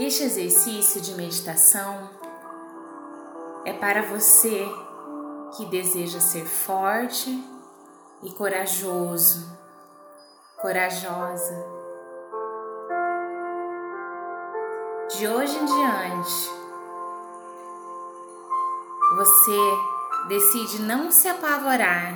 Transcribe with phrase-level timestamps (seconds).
[0.00, 2.08] Este exercício de meditação
[3.66, 4.66] é para você
[5.54, 7.28] que deseja ser forte
[8.22, 9.46] e corajoso,
[10.56, 11.66] corajosa.
[15.10, 16.50] De hoje em diante,
[19.16, 22.14] você decide não se apavorar,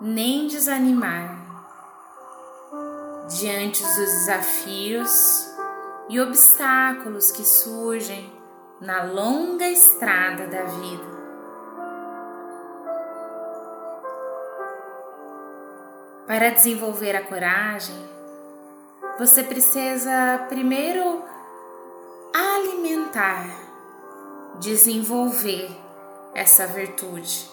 [0.00, 1.44] nem desanimar
[3.28, 5.45] diante dos desafios
[6.08, 8.32] e obstáculos que surgem
[8.80, 11.16] na longa estrada da vida.
[16.26, 17.96] Para desenvolver a coragem,
[19.18, 21.24] você precisa primeiro
[22.34, 23.48] alimentar,
[24.58, 25.70] desenvolver
[26.34, 27.50] essa virtude,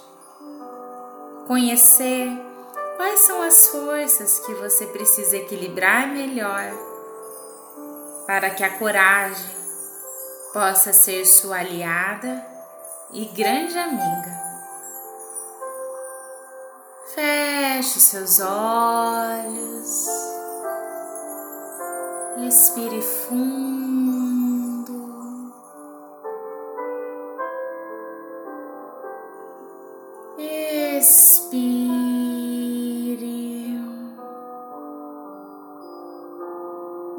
[1.47, 2.29] conhecer
[2.97, 6.92] quais são as forças que você precisa equilibrar melhor
[8.25, 9.55] para que a coragem
[10.53, 12.45] possa ser sua aliada
[13.11, 14.43] e grande amiga.
[17.13, 20.07] Feche seus olhos,
[22.37, 24.02] respire fundo.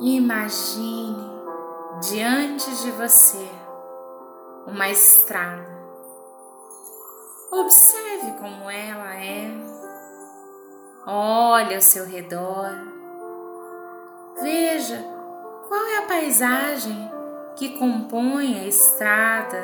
[0.01, 1.31] Imagine
[2.01, 3.49] diante de você
[4.67, 5.65] uma estrada.
[7.53, 9.51] Observe como ela é.
[11.07, 12.71] Olhe ao seu redor.
[14.43, 14.99] Veja
[15.69, 17.11] qual é a paisagem
[17.55, 19.63] que compõe a estrada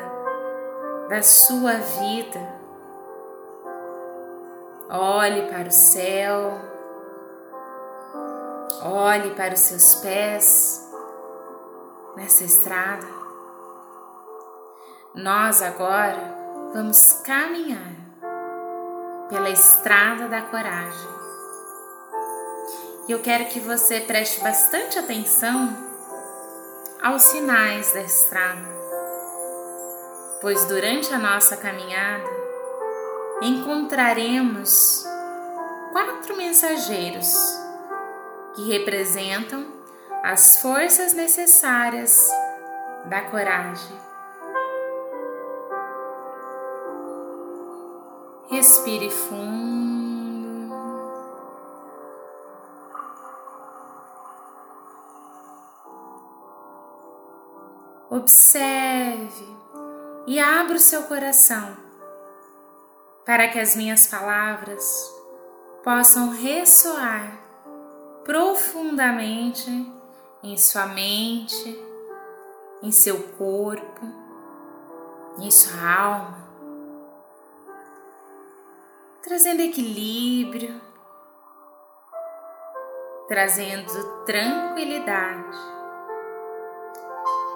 [1.09, 2.61] da sua vida.
[4.89, 6.70] Olhe para o céu.
[8.83, 10.89] Olhe para os seus pés
[12.15, 13.05] nessa estrada.
[15.13, 16.35] Nós agora
[16.73, 17.93] vamos caminhar
[19.29, 21.09] pela estrada da coragem.
[23.07, 25.77] E eu quero que você preste bastante atenção
[27.03, 28.67] aos sinais da estrada,
[30.41, 32.29] pois durante a nossa caminhada
[33.43, 35.05] encontraremos
[35.91, 37.60] quatro mensageiros
[38.53, 39.65] que representam
[40.23, 42.29] as forças necessárias
[43.05, 43.97] da coragem.
[48.49, 49.71] Respire fundo.
[58.09, 59.47] Observe
[60.27, 61.77] e abra o seu coração
[63.25, 64.83] para que as minhas palavras
[65.83, 67.40] possam ressoar
[68.23, 69.69] profundamente
[70.43, 71.79] em sua mente,
[72.81, 74.01] em seu corpo,
[75.37, 76.37] em sua alma,
[79.23, 80.81] trazendo equilíbrio,
[83.27, 85.57] trazendo tranquilidade.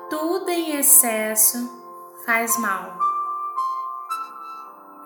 [0.10, 1.58] Tudo em excesso
[2.26, 2.98] faz mal.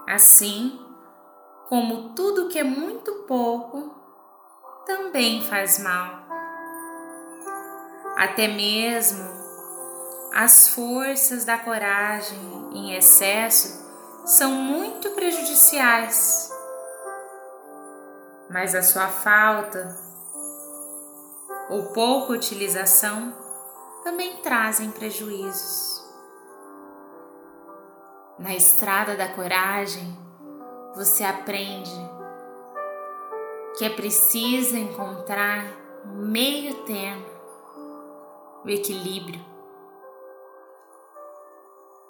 [0.08, 0.80] Assim
[1.68, 3.99] como tudo que é muito pouco
[4.90, 6.20] também faz mal
[8.18, 9.24] até mesmo
[10.34, 12.38] as forças da coragem
[12.74, 13.88] em excesso
[14.26, 16.52] são muito prejudiciais,
[18.50, 19.96] mas a sua falta
[21.70, 23.34] ou pouca utilização
[24.04, 26.04] também trazem prejuízos.
[28.40, 30.18] Na estrada da coragem,
[30.96, 32.19] você aprende
[33.80, 35.66] que é preciso encontrar
[36.06, 37.26] meio termo
[38.66, 39.40] o equilíbrio.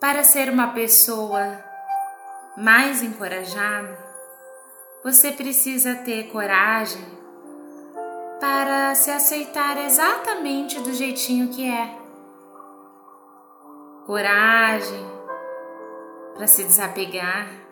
[0.01, 1.63] Para ser uma pessoa
[2.57, 3.95] mais encorajada,
[5.03, 7.05] você precisa ter coragem
[8.39, 11.95] para se aceitar exatamente do jeitinho que é.
[14.07, 15.05] Coragem
[16.33, 17.68] para se desapegar.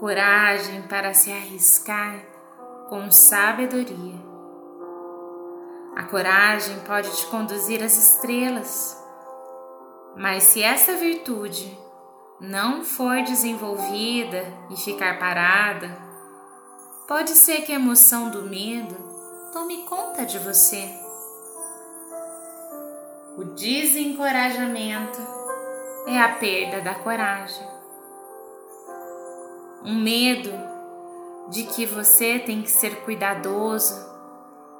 [0.00, 2.24] Coragem para se arriscar
[2.88, 4.18] com sabedoria.
[5.94, 8.96] A coragem pode te conduzir às estrelas,
[10.16, 11.78] mas se essa virtude
[12.40, 15.94] não for desenvolvida e ficar parada,
[17.06, 18.96] pode ser que a emoção do medo
[19.52, 20.88] tome conta de você.
[23.36, 25.20] O desencorajamento
[26.06, 27.69] é a perda da coragem.
[29.84, 30.50] Um medo
[31.48, 33.94] de que você tem que ser cuidadoso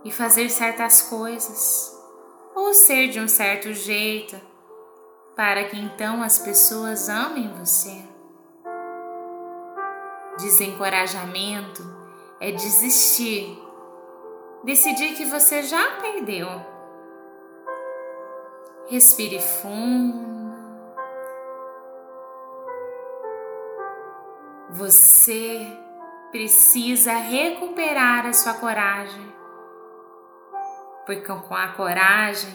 [0.05, 1.99] e fazer certas coisas,
[2.55, 4.41] ou ser de um certo jeito,
[5.35, 8.05] para que então as pessoas amem você.
[10.39, 11.83] Desencorajamento
[12.41, 13.59] é desistir,
[14.65, 16.49] decidir que você já perdeu.
[18.89, 20.60] Respire fundo.
[24.73, 25.67] Você
[26.31, 29.35] precisa recuperar a sua coragem,
[31.05, 32.55] porque com a coragem,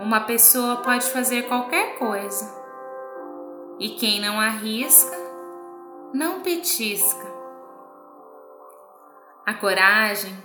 [0.00, 2.52] uma pessoa pode fazer qualquer coisa,
[3.78, 5.16] e quem não arrisca,
[6.12, 7.26] não petisca.
[9.46, 10.36] A coragem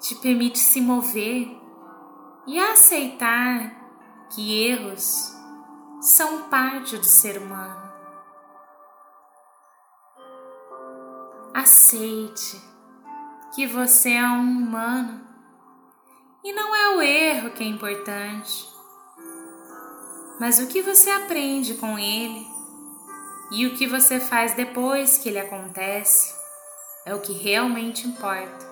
[0.00, 1.46] te permite se mover
[2.46, 3.70] e aceitar
[4.30, 5.36] que erros
[6.00, 7.87] são parte do ser humano.
[11.60, 12.62] Aceite
[13.52, 15.20] que você é um humano
[16.44, 18.68] e não é o erro que é importante,
[20.38, 22.46] mas o que você aprende com ele
[23.50, 26.32] e o que você faz depois que ele acontece
[27.04, 28.64] é o que realmente importa.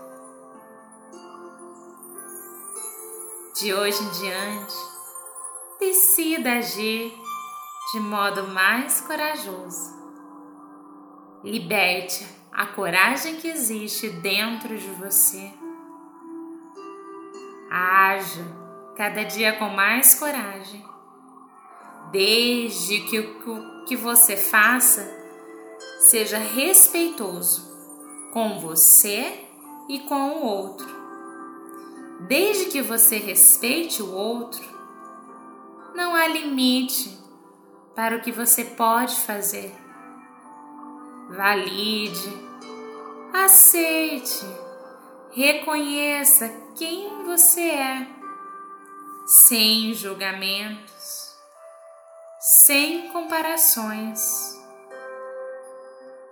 [3.59, 4.77] De hoje em diante,
[5.81, 7.13] decida agir
[7.93, 9.93] de modo mais corajoso.
[11.43, 15.53] Liberte a coragem que existe dentro de você.
[17.71, 18.43] Haja
[18.97, 20.83] cada dia com mais coragem,
[22.11, 25.07] desde que o que você faça
[25.99, 27.77] seja respeitoso
[28.33, 29.45] com você
[29.87, 30.89] e com o outro.
[32.27, 34.65] Desde que você respeite o outro,
[35.95, 37.19] não há limite
[37.95, 39.86] para o que você pode fazer.
[41.29, 42.47] Valide
[43.33, 44.47] Aceite,
[45.33, 48.07] reconheça quem você é,
[49.27, 51.37] sem julgamentos,
[52.41, 54.21] sem comparações,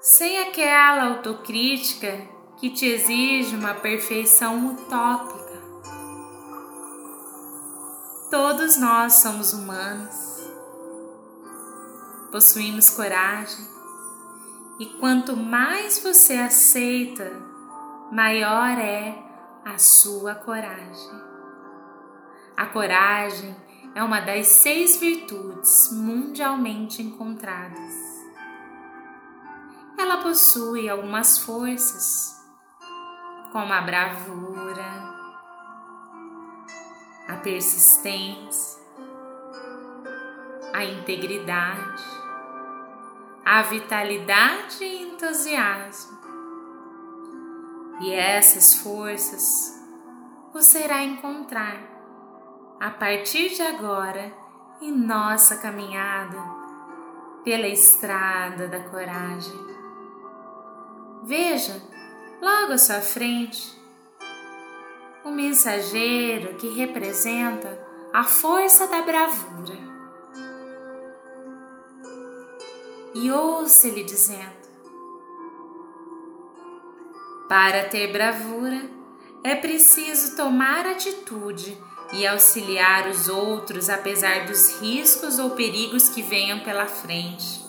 [0.00, 2.26] sem aquela autocrítica
[2.58, 5.62] que te exige uma perfeição utópica.
[8.30, 10.16] Todos nós somos humanos,
[12.32, 13.73] possuímos coragem,
[14.78, 17.30] e quanto mais você aceita,
[18.10, 19.16] maior é
[19.64, 21.22] a sua coragem.
[22.56, 23.54] A coragem
[23.94, 27.94] é uma das seis virtudes mundialmente encontradas.
[29.96, 32.44] Ela possui algumas forças,
[33.52, 35.14] como a bravura,
[37.28, 38.82] a persistência,
[40.72, 42.23] a integridade,
[43.44, 46.18] a vitalidade e entusiasmo.
[48.00, 49.44] E essas forças
[50.52, 51.78] você irá encontrar
[52.80, 54.32] a partir de agora
[54.80, 56.38] em nossa caminhada
[57.44, 59.58] pela estrada da coragem.
[61.22, 61.82] Veja
[62.40, 63.78] logo à sua frente
[65.22, 67.78] o mensageiro que representa
[68.12, 69.93] a força da bravura
[73.14, 74.64] e ouça ele dizendo:
[77.48, 78.90] Para ter bravura,
[79.44, 81.78] é preciso tomar atitude
[82.12, 87.62] e auxiliar os outros apesar dos riscos ou perigos que venham pela frente.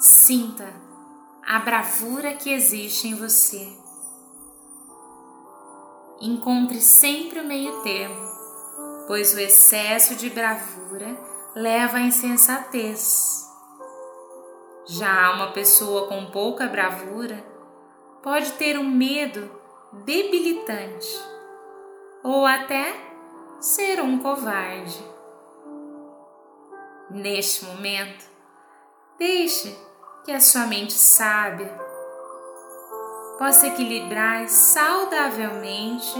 [0.00, 0.72] Sinta
[1.44, 3.72] a bravura que existe em você.
[6.20, 8.28] Encontre sempre o meio termo,
[9.06, 13.46] pois o excesso de bravura leva à insensatez.
[14.86, 17.44] Já uma pessoa com pouca bravura
[18.22, 19.50] pode ter um medo
[19.92, 21.08] debilitante
[22.22, 22.94] ou até
[23.60, 25.02] ser um covarde.
[27.10, 28.24] Neste momento,
[29.18, 29.76] deixe
[30.24, 31.72] que a sua mente sábia
[33.38, 36.14] possa equilibrar saudavelmente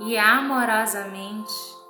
[0.00, 1.83] e amorosamente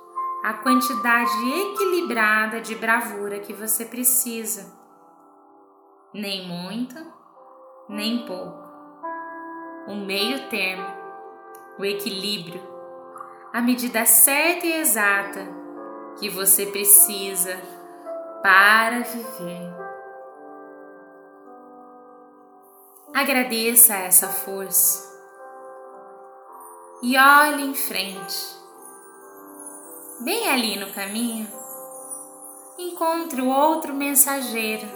[0.45, 4.71] a quantidade equilibrada de bravura que você precisa.
[6.13, 6.93] Nem muito,
[7.89, 8.63] nem pouco.
[9.87, 10.85] O meio termo,
[11.79, 12.61] o equilíbrio,
[13.51, 15.47] a medida certa e exata
[16.19, 17.59] que você precisa
[18.43, 19.73] para viver.
[23.15, 25.11] Agradeça essa força
[27.01, 28.64] e olhe em frente
[30.21, 31.47] bem ali no caminho,
[32.77, 34.87] encontre o outro mensageiro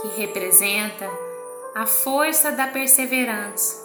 [0.00, 1.08] que representa
[1.74, 3.84] a força da perseverança.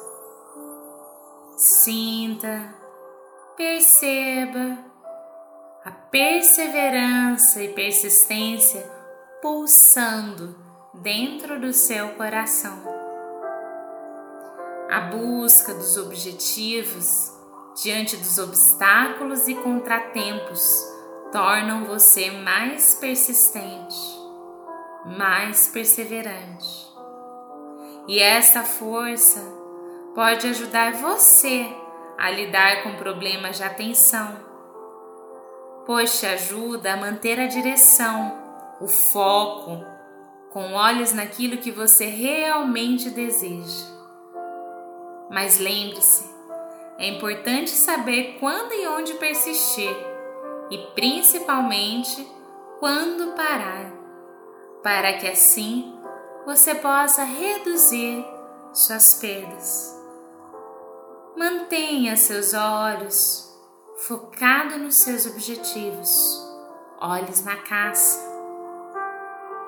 [1.57, 2.73] Sinta,
[3.55, 4.77] perceba
[5.83, 8.81] a perseverança e persistência
[9.41, 10.55] pulsando
[10.93, 12.81] dentro do seu coração.
[14.89, 17.30] A busca dos objetivos
[17.75, 20.61] diante dos obstáculos e contratempos
[21.31, 24.19] tornam você mais persistente,
[25.05, 26.91] mais perseverante.
[28.07, 29.41] E essa força
[30.13, 31.65] pode ajudar você
[32.17, 34.35] a lidar com problemas de atenção,
[35.85, 38.37] pois te ajuda a manter a direção,
[38.79, 39.85] o foco,
[40.51, 43.87] com olhos naquilo que você realmente deseja.
[45.29, 46.30] Mas lembre-se,
[46.97, 49.95] é importante saber quando e onde persistir
[50.69, 52.25] e principalmente
[52.79, 53.91] quando parar,
[54.81, 55.93] para que assim
[56.45, 58.25] você possa reduzir
[58.73, 59.95] suas perdas.
[61.37, 63.51] Mantenha seus olhos
[63.97, 66.09] focados nos seus objetivos,
[66.99, 68.19] olhos na caça.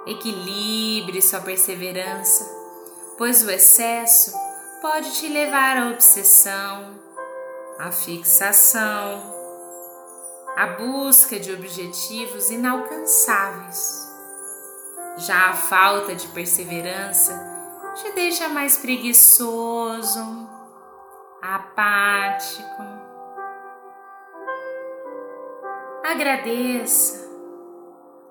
[0.06, 2.50] Equilibre sua perseverança,
[3.18, 4.34] pois o excesso
[4.82, 7.00] pode te levar à obsessão,
[7.80, 9.22] à fixação,
[10.56, 14.12] à busca de objetivos inalcançáveis.
[15.18, 17.34] Já a falta de perseverança
[17.96, 20.50] te deixa mais preguiçoso,
[21.42, 22.84] apático.
[26.03, 27.30] Agradeça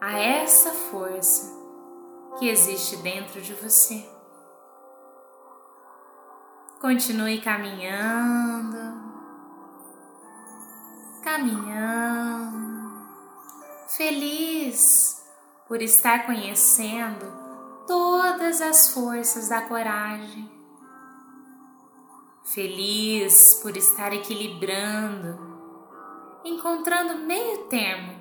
[0.00, 1.52] a essa força
[2.38, 4.04] que existe dentro de você.
[6.80, 9.01] Continue caminhando,
[11.22, 13.06] caminhando,
[13.96, 15.24] feliz
[15.68, 17.32] por estar conhecendo
[17.86, 20.50] todas as forças da coragem,
[22.44, 25.38] feliz por estar equilibrando,
[26.44, 28.20] encontrando meio termo,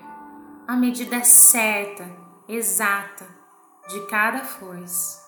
[0.67, 2.08] a medida certa,
[2.48, 3.27] exata
[3.89, 5.20] de cada força.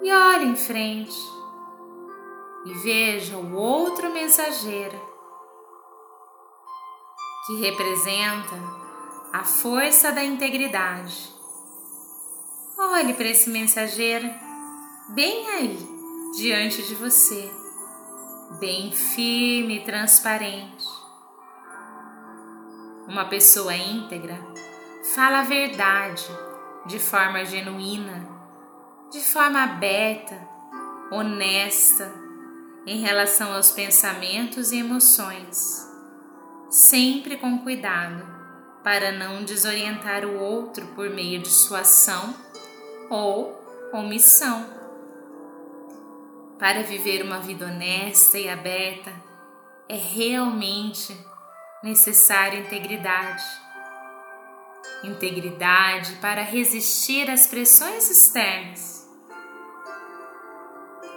[0.00, 1.18] E olhe em frente
[2.64, 5.11] e veja o outro mensageiro
[7.46, 8.56] que representa
[9.32, 11.32] a força da integridade.
[12.78, 14.30] Olhe para esse mensageiro
[15.08, 15.88] bem aí
[16.36, 17.50] diante de você,
[18.58, 20.86] bem firme e transparente.
[23.08, 24.38] Uma pessoa íntegra
[25.14, 26.26] fala a verdade
[26.86, 28.28] de forma genuína,
[29.10, 30.48] de forma aberta,
[31.10, 32.12] honesta
[32.86, 35.91] em relação aos pensamentos e emoções,
[36.72, 38.26] sempre com cuidado
[38.82, 42.34] para não desorientar o outro por meio de sua ação
[43.10, 44.66] ou omissão.
[46.58, 49.12] Para viver uma vida honesta e aberta,
[49.86, 51.14] é realmente
[51.82, 53.44] necessária integridade.
[55.04, 59.06] Integridade para resistir às pressões externas.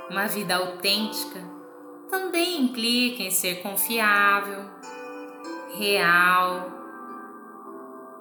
[0.10, 1.40] Uma vida autêntica
[2.10, 4.66] também implica em ser confiável,
[5.78, 6.72] real,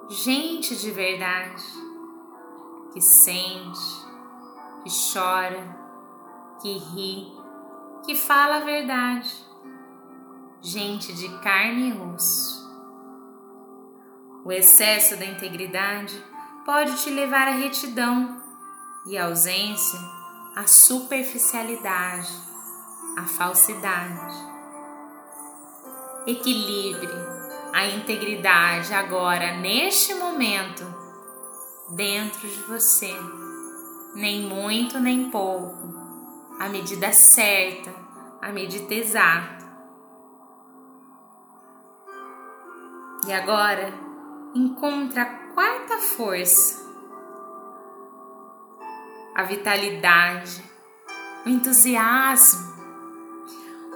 [0.09, 1.63] gente de verdade,
[2.93, 4.05] que sente,
[4.83, 5.77] que chora,
[6.61, 7.33] que ri,
[8.05, 9.33] que fala a verdade,
[10.61, 12.65] gente de carne e osso.
[14.43, 16.23] O excesso da integridade
[16.65, 18.41] pode te levar à retidão
[19.07, 19.99] e ausência
[20.55, 22.29] à superficialidade
[23.17, 24.35] a falsidade.
[26.27, 27.44] Equilibre
[27.75, 30.81] a integridade agora, neste momento,
[31.89, 33.13] dentro de você,
[34.15, 35.93] nem muito nem pouco,
[36.57, 37.93] a medida certa,
[38.41, 39.65] a medida exata.
[43.27, 43.93] E agora,
[44.53, 46.81] encontra a quarta força,
[49.35, 50.63] a vitalidade,
[51.45, 52.73] o entusiasmo,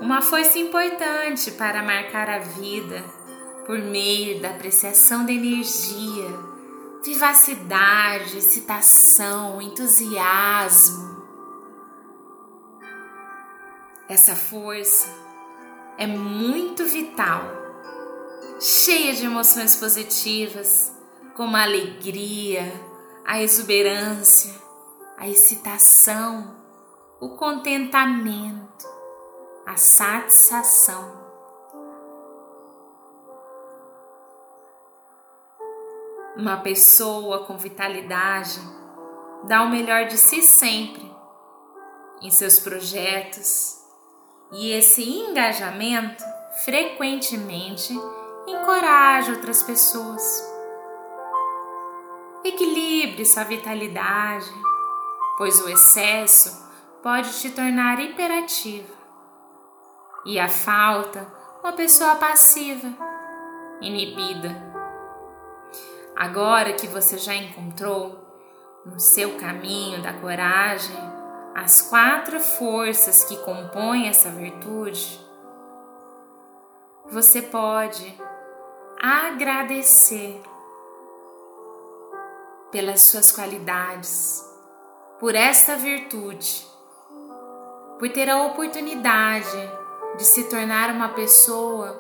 [0.02, 3.19] uma força importante para marcar a vida
[3.70, 6.26] por meio da apreciação da energia,
[7.06, 11.24] vivacidade, excitação, entusiasmo.
[14.10, 15.08] Essa força
[16.00, 17.44] é muito vital,
[18.60, 20.92] cheia de emoções positivas,
[21.36, 22.74] como a alegria,
[23.24, 24.52] a exuberância,
[25.16, 26.56] a excitação,
[27.20, 28.88] o contentamento
[29.64, 31.19] a satisfação.
[36.40, 38.62] Uma pessoa com vitalidade
[39.44, 41.06] dá o melhor de si sempre
[42.22, 43.78] em seus projetos,
[44.54, 46.24] E esse engajamento
[46.64, 47.94] frequentemente
[48.48, 50.24] encoraja outras pessoas.
[52.46, 54.50] Equilibre sua vitalidade,
[55.38, 56.66] pois o excesso
[57.04, 58.94] pode te tornar hiperativa
[60.26, 61.28] e a falta,
[61.62, 62.88] uma pessoa passiva,
[63.82, 64.69] inibida.
[66.20, 68.20] Agora que você já encontrou
[68.86, 70.98] no seu caminho da coragem
[71.56, 75.18] as quatro forças que compõem essa virtude,
[77.06, 78.22] você pode
[79.02, 80.42] agradecer
[82.70, 84.46] pelas suas qualidades,
[85.22, 86.68] por esta virtude,
[87.98, 89.72] por ter a oportunidade
[90.18, 91.94] de se tornar uma pessoa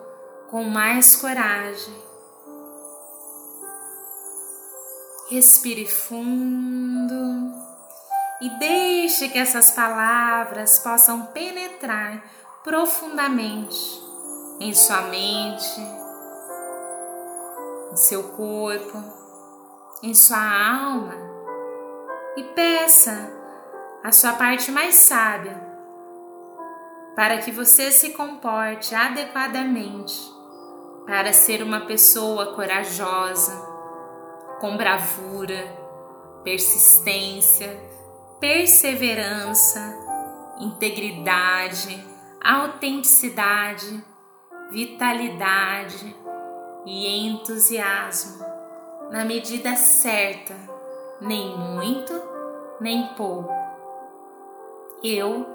[0.49, 2.08] com mais coragem.
[5.29, 7.53] Respire fundo
[8.41, 12.23] e deixe que essas palavras possam penetrar
[12.63, 13.77] profundamente
[14.59, 15.79] em sua mente,
[17.91, 19.03] em seu corpo,
[20.01, 21.13] em sua alma.
[22.35, 23.31] E peça
[24.03, 25.69] a sua parte mais sábia
[27.15, 30.17] para que você se comporte adequadamente
[31.05, 33.68] para ser uma pessoa corajosa,
[34.59, 35.63] com bravura,
[36.43, 37.79] persistência,
[38.39, 39.79] perseverança,
[40.59, 42.05] integridade,
[42.41, 44.03] autenticidade,
[44.69, 46.15] vitalidade
[46.85, 48.45] e entusiasmo,
[49.11, 50.55] na medida certa,
[51.21, 52.13] nem muito,
[52.79, 53.51] nem pouco.
[55.03, 55.45] Eu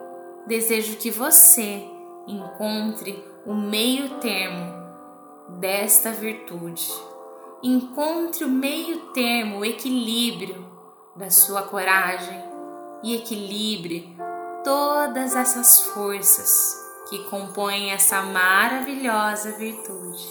[0.47, 1.89] desejo que você
[2.27, 4.85] encontre o meio termo
[5.61, 6.91] desta virtude.
[7.67, 10.71] Encontre o meio termo, o equilíbrio
[11.17, 12.39] da sua coragem
[13.03, 14.15] e equilibre
[14.63, 20.29] todas essas forças que compõem essa maravilhosa virtude.